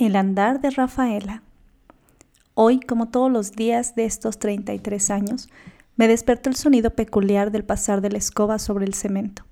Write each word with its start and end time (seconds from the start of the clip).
El 0.00 0.16
andar 0.16 0.62
de 0.62 0.70
Rafaela. 0.70 1.42
Hoy, 2.54 2.80
como 2.80 3.10
todos 3.10 3.30
los 3.30 3.52
días 3.52 3.94
de 3.96 4.06
estos 4.06 4.38
33 4.38 5.10
años, 5.10 5.50
me 5.96 6.08
despertó 6.08 6.48
el 6.48 6.56
sonido 6.56 6.94
peculiar 6.94 7.50
del 7.50 7.66
pasar 7.66 8.00
de 8.00 8.10
la 8.10 8.16
escoba 8.16 8.58
sobre 8.58 8.86
el 8.86 8.94
cemento. 8.94 9.44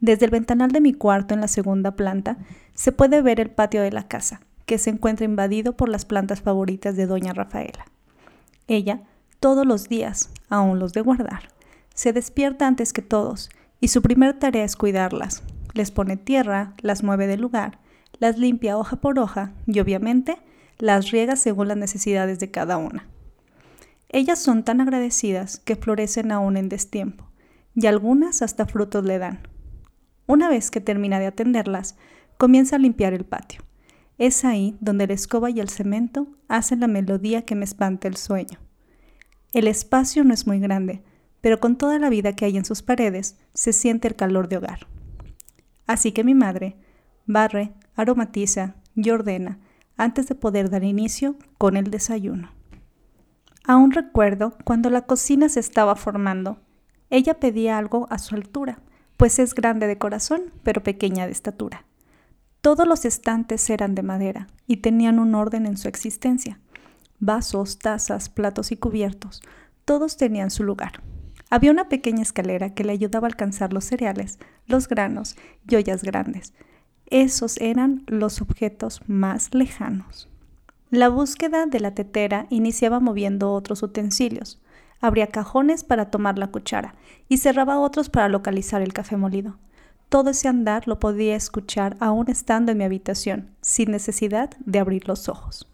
Desde 0.00 0.24
el 0.24 0.30
ventanal 0.30 0.70
de 0.70 0.80
mi 0.80 0.94
cuarto 0.94 1.34
en 1.34 1.42
la 1.42 1.48
segunda 1.48 1.96
planta 1.96 2.38
se 2.72 2.92
puede 2.92 3.20
ver 3.20 3.40
el 3.40 3.50
patio 3.50 3.82
de 3.82 3.92
la 3.92 4.08
casa, 4.08 4.40
que 4.64 4.78
se 4.78 4.88
encuentra 4.88 5.26
invadido 5.26 5.76
por 5.76 5.90
las 5.90 6.06
plantas 6.06 6.40
favoritas 6.40 6.96
de 6.96 7.04
doña 7.04 7.34
Rafaela. 7.34 7.84
Ella, 8.68 9.02
todos 9.38 9.66
los 9.66 9.90
días, 9.90 10.30
aún 10.48 10.78
los 10.78 10.94
de 10.94 11.02
guardar, 11.02 11.50
se 11.94 12.14
despierta 12.14 12.66
antes 12.66 12.94
que 12.94 13.02
todos 13.02 13.50
y 13.80 13.88
su 13.88 14.00
primera 14.00 14.38
tarea 14.38 14.64
es 14.64 14.76
cuidarlas. 14.76 15.42
Les 15.74 15.90
pone 15.90 16.16
tierra, 16.16 16.72
las 16.80 17.02
mueve 17.02 17.26
del 17.26 17.42
lugar, 17.42 17.80
las 18.20 18.38
limpia 18.38 18.78
hoja 18.78 18.96
por 18.96 19.18
hoja 19.18 19.52
y 19.66 19.80
obviamente 19.80 20.36
las 20.78 21.10
riega 21.10 21.34
según 21.34 21.68
las 21.68 21.76
necesidades 21.76 22.38
de 22.38 22.50
cada 22.50 22.76
una. 22.76 23.08
Ellas 24.10 24.38
son 24.38 24.62
tan 24.62 24.80
agradecidas 24.80 25.58
que 25.58 25.76
florecen 25.76 26.30
aún 26.30 26.56
en 26.56 26.68
destiempo 26.68 27.28
y 27.74 27.86
algunas 27.86 28.42
hasta 28.42 28.66
frutos 28.66 29.04
le 29.04 29.18
dan. 29.18 29.40
Una 30.26 30.48
vez 30.48 30.70
que 30.70 30.80
termina 30.80 31.18
de 31.18 31.26
atenderlas, 31.26 31.96
comienza 32.36 32.76
a 32.76 32.78
limpiar 32.78 33.14
el 33.14 33.24
patio. 33.24 33.62
Es 34.18 34.44
ahí 34.44 34.76
donde 34.80 35.06
la 35.06 35.14
escoba 35.14 35.50
y 35.50 35.60
el 35.60 35.70
cemento 35.70 36.28
hacen 36.48 36.80
la 36.80 36.88
melodía 36.88 37.42
que 37.42 37.54
me 37.54 37.64
espanta 37.64 38.06
el 38.06 38.16
sueño. 38.16 38.58
El 39.52 39.66
espacio 39.66 40.24
no 40.24 40.34
es 40.34 40.46
muy 40.46 40.60
grande, 40.60 41.02
pero 41.40 41.58
con 41.58 41.76
toda 41.76 41.98
la 41.98 42.10
vida 42.10 42.36
que 42.36 42.44
hay 42.44 42.56
en 42.56 42.64
sus 42.64 42.82
paredes 42.82 43.38
se 43.54 43.72
siente 43.72 44.08
el 44.08 44.14
calor 44.14 44.48
de 44.48 44.58
hogar. 44.58 44.86
Así 45.86 46.12
que 46.12 46.22
mi 46.22 46.34
madre 46.34 46.76
barre, 47.32 47.72
aromatiza 48.00 48.74
y 48.94 49.10
ordena 49.10 49.58
antes 49.96 50.26
de 50.28 50.34
poder 50.34 50.70
dar 50.70 50.84
inicio 50.84 51.36
con 51.58 51.76
el 51.76 51.90
desayuno. 51.90 52.50
Aún 53.64 53.92
recuerdo 53.92 54.56
cuando 54.64 54.90
la 54.90 55.02
cocina 55.02 55.48
se 55.48 55.60
estaba 55.60 55.94
formando. 55.94 56.58
Ella 57.10 57.38
pedía 57.38 57.76
algo 57.76 58.06
a 58.10 58.18
su 58.18 58.34
altura, 58.34 58.80
pues 59.16 59.38
es 59.38 59.54
grande 59.54 59.86
de 59.86 59.98
corazón, 59.98 60.52
pero 60.62 60.82
pequeña 60.82 61.26
de 61.26 61.32
estatura. 61.32 61.84
Todos 62.62 62.86
los 62.86 63.04
estantes 63.04 63.68
eran 63.70 63.94
de 63.94 64.02
madera 64.02 64.46
y 64.66 64.78
tenían 64.78 65.18
un 65.18 65.34
orden 65.34 65.66
en 65.66 65.76
su 65.76 65.88
existencia. 65.88 66.60
Vasos, 67.18 67.78
tazas, 67.78 68.28
platos 68.28 68.72
y 68.72 68.76
cubiertos, 68.76 69.42
todos 69.84 70.16
tenían 70.16 70.50
su 70.50 70.62
lugar. 70.62 71.02
Había 71.50 71.72
una 71.72 71.88
pequeña 71.88 72.22
escalera 72.22 72.74
que 72.74 72.84
le 72.84 72.92
ayudaba 72.92 73.26
a 73.26 73.30
alcanzar 73.30 73.72
los 73.72 73.84
cereales, 73.84 74.38
los 74.66 74.88
granos 74.88 75.36
y 75.68 75.76
ollas 75.76 76.02
grandes, 76.02 76.54
esos 77.10 77.58
eran 77.58 78.04
los 78.06 78.40
objetos 78.40 79.02
más 79.06 79.52
lejanos. 79.54 80.28
La 80.90 81.08
búsqueda 81.08 81.66
de 81.66 81.78
la 81.78 81.94
tetera 81.94 82.46
iniciaba 82.50 82.98
moviendo 82.98 83.52
otros 83.52 83.82
utensilios. 83.82 84.60
Abría 85.00 85.28
cajones 85.28 85.84
para 85.84 86.10
tomar 86.10 86.38
la 86.38 86.48
cuchara 86.48 86.94
y 87.28 87.38
cerraba 87.38 87.78
otros 87.78 88.08
para 88.08 88.28
localizar 88.28 88.82
el 88.82 88.92
café 88.92 89.16
molido. 89.16 89.56
Todo 90.08 90.30
ese 90.30 90.48
andar 90.48 90.88
lo 90.88 90.98
podía 90.98 91.36
escuchar 91.36 91.96
aún 92.00 92.28
estando 92.28 92.72
en 92.72 92.78
mi 92.78 92.84
habitación, 92.84 93.50
sin 93.60 93.92
necesidad 93.92 94.50
de 94.58 94.80
abrir 94.80 95.06
los 95.06 95.28
ojos. 95.28 95.70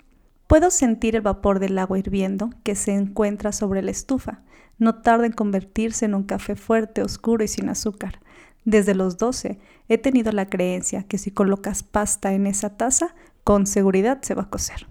Puedo 0.46 0.70
sentir 0.70 1.16
el 1.16 1.22
vapor 1.22 1.58
del 1.58 1.78
agua 1.78 1.98
hirviendo 1.98 2.50
que 2.62 2.74
se 2.74 2.92
encuentra 2.92 3.52
sobre 3.52 3.82
la 3.82 3.90
estufa. 3.90 4.42
No 4.78 4.96
tarda 4.96 5.24
en 5.24 5.32
convertirse 5.32 6.04
en 6.04 6.14
un 6.14 6.24
café 6.24 6.54
fuerte, 6.54 7.02
oscuro 7.02 7.42
y 7.42 7.48
sin 7.48 7.70
azúcar. 7.70 8.20
Desde 8.66 8.96
los 8.96 9.16
12 9.16 9.60
he 9.88 9.96
tenido 9.96 10.32
la 10.32 10.46
creencia 10.46 11.04
que 11.04 11.18
si 11.18 11.30
colocas 11.30 11.84
pasta 11.84 12.34
en 12.34 12.48
esa 12.48 12.76
taza, 12.76 13.14
con 13.44 13.64
seguridad 13.64 14.20
se 14.22 14.34
va 14.34 14.42
a 14.42 14.50
cocer. 14.50 14.88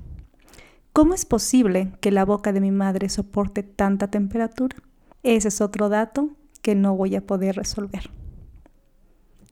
¿Cómo 0.94 1.14
es 1.14 1.26
posible 1.26 1.92
que 2.00 2.10
la 2.10 2.24
boca 2.24 2.54
de 2.54 2.62
mi 2.62 2.72
madre 2.72 3.10
soporte 3.10 3.64
tanta 3.64 4.08
temperatura? 4.08 4.78
Ese 5.24 5.50
es 5.50 5.60
otro 5.60 5.90
dato 5.90 6.30
que 6.62 6.74
no 6.74 6.96
voy 6.96 7.16
a 7.16 7.28
poder 7.28 7.58
resolver. 7.58 8.10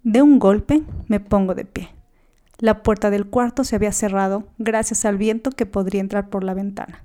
De 0.04 0.22
un 0.22 0.40
golpe 0.40 0.84
me 1.10 1.20
pongo 1.20 1.54
de 1.54 1.66
pie. 1.66 1.90
La 2.60 2.82
puerta 2.82 3.10
del 3.10 3.26
cuarto 3.26 3.66
se 3.66 3.76
había 3.76 3.92
cerrado 3.92 4.48
gracias 4.58 5.04
al 5.04 5.18
viento 5.18 5.52
que 5.52 5.66
podría 5.66 6.00
entrar 6.00 6.30
por 6.30 6.46
la 6.46 6.54
ventana. 6.54 7.04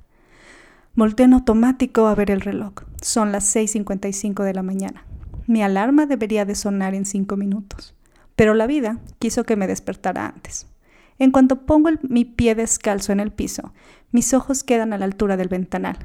Volté 0.95 1.25
en 1.25 1.33
automático 1.33 2.06
a 2.06 2.15
ver 2.15 2.31
el 2.31 2.43
reloj. 2.43 2.75
Son 3.03 3.33
las 3.33 3.56
6.55 3.56 4.45
de 4.45 4.55
la 4.55 4.62
mañana. 4.62 5.08
Mi 5.49 5.63
alarma 5.63 6.05
debería 6.05 6.45
de 6.45 6.55
sonar 6.55 6.95
en 6.95 7.07
cinco 7.07 7.39
minutos, 7.39 7.95
pero 8.37 8.53
la 8.53 8.67
vida 8.67 9.01
quiso 9.19 9.45
que 9.45 9.57
me 9.57 9.67
despertara 9.67 10.27
antes. 10.27 10.67
En 11.19 11.31
cuanto 11.31 11.65
pongo 11.65 11.89
mi 12.03 12.27
pie 12.27 12.55
descalzo 12.55 13.13
en 13.13 13.21
el 13.21 13.33
piso, 13.33 13.73
mis 14.13 14.35
ojos 14.35 14.63
quedan 14.63 14.93
a 14.93 14.99
la 14.99 15.07
altura 15.07 15.39
del 15.39 15.49
ventanal, 15.49 15.97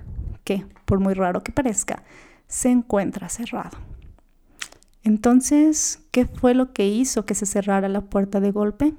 que, 0.45 0.65
por 0.85 1.01
muy 1.01 1.13
raro 1.13 1.43
que 1.43 1.51
parezca, 1.51 2.03
se 2.47 2.69
encuentra 2.69 3.27
cerrado. 3.27 3.77
Entonces, 5.03 5.99
¿qué 6.11 6.25
fue 6.25 6.53
lo 6.53 6.71
que 6.71 6.87
hizo 6.87 7.25
que 7.25 7.35
se 7.35 7.45
cerrara 7.45 7.89
la 7.89 7.99
puerta 7.99 8.39
de 8.39 8.51
golpe? 8.51 8.93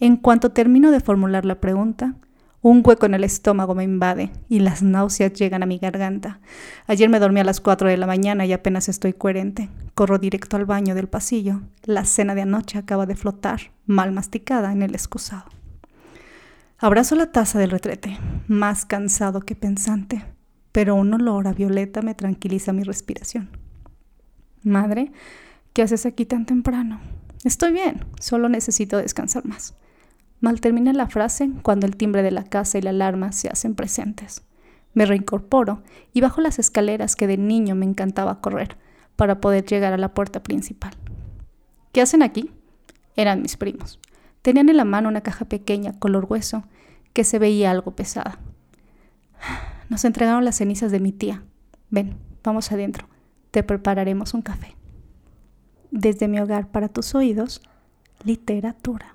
En 0.00 0.16
cuanto 0.16 0.50
termino 0.50 0.90
de 0.90 0.98
formular 0.98 1.44
la 1.44 1.60
pregunta, 1.60 2.16
un 2.64 2.82
hueco 2.82 3.04
en 3.04 3.12
el 3.12 3.24
estómago 3.24 3.74
me 3.74 3.84
invade 3.84 4.32
y 4.48 4.60
las 4.60 4.82
náuseas 4.82 5.34
llegan 5.34 5.62
a 5.62 5.66
mi 5.66 5.76
garganta. 5.76 6.40
Ayer 6.86 7.10
me 7.10 7.20
dormí 7.20 7.40
a 7.40 7.44
las 7.44 7.60
4 7.60 7.90
de 7.90 7.98
la 7.98 8.06
mañana 8.06 8.46
y 8.46 8.54
apenas 8.54 8.88
estoy 8.88 9.12
coherente. 9.12 9.68
Corro 9.94 10.16
directo 10.16 10.56
al 10.56 10.64
baño 10.64 10.94
del 10.94 11.06
pasillo. 11.06 11.60
La 11.82 12.06
cena 12.06 12.34
de 12.34 12.40
anoche 12.40 12.78
acaba 12.78 13.04
de 13.04 13.16
flotar, 13.16 13.70
mal 13.84 14.12
masticada, 14.12 14.72
en 14.72 14.80
el 14.80 14.94
excusado. 14.94 15.44
Abrazo 16.78 17.16
la 17.16 17.32
taza 17.32 17.58
del 17.58 17.68
retrete, 17.68 18.16
más 18.48 18.86
cansado 18.86 19.42
que 19.42 19.54
pensante, 19.54 20.24
pero 20.72 20.94
un 20.94 21.12
olor 21.12 21.46
a 21.48 21.52
violeta 21.52 22.00
me 22.00 22.14
tranquiliza 22.14 22.72
mi 22.72 22.82
respiración. 22.82 23.50
Madre, 24.62 25.12
¿qué 25.74 25.82
haces 25.82 26.06
aquí 26.06 26.24
tan 26.24 26.46
temprano? 26.46 26.98
Estoy 27.44 27.72
bien, 27.72 28.06
solo 28.20 28.48
necesito 28.48 28.96
descansar 28.96 29.44
más. 29.44 29.74
Mal 30.40 30.60
termina 30.60 30.92
la 30.92 31.08
frase 31.08 31.50
cuando 31.62 31.86
el 31.86 31.96
timbre 31.96 32.22
de 32.22 32.30
la 32.30 32.44
casa 32.44 32.78
y 32.78 32.82
la 32.82 32.90
alarma 32.90 33.32
se 33.32 33.48
hacen 33.48 33.74
presentes. 33.74 34.42
Me 34.92 35.06
reincorporo 35.06 35.82
y 36.12 36.20
bajo 36.20 36.40
las 36.40 36.58
escaleras 36.58 37.16
que 37.16 37.26
de 37.26 37.36
niño 37.36 37.74
me 37.74 37.86
encantaba 37.86 38.40
correr 38.40 38.76
para 39.16 39.40
poder 39.40 39.64
llegar 39.64 39.92
a 39.92 39.98
la 39.98 40.14
puerta 40.14 40.42
principal. 40.42 40.92
¿Qué 41.92 42.00
hacen 42.00 42.22
aquí? 42.22 42.50
Eran 43.16 43.42
mis 43.42 43.56
primos. 43.56 44.00
Tenían 44.42 44.68
en 44.68 44.76
la 44.76 44.84
mano 44.84 45.08
una 45.08 45.22
caja 45.22 45.46
pequeña 45.46 45.98
color 45.98 46.26
hueso 46.28 46.64
que 47.12 47.24
se 47.24 47.38
veía 47.38 47.70
algo 47.70 47.92
pesada. 47.96 48.38
Nos 49.88 50.04
entregaron 50.04 50.44
las 50.44 50.56
cenizas 50.56 50.90
de 50.90 51.00
mi 51.00 51.12
tía. 51.12 51.44
Ven, 51.90 52.18
vamos 52.42 52.72
adentro. 52.72 53.08
Te 53.50 53.62
prepararemos 53.62 54.34
un 54.34 54.42
café. 54.42 54.76
Desde 55.90 56.26
mi 56.26 56.40
hogar 56.40 56.68
para 56.68 56.88
tus 56.88 57.14
oídos, 57.14 57.62
literatura. 58.24 59.13